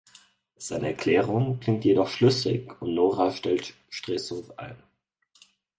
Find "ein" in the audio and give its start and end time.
4.57-4.81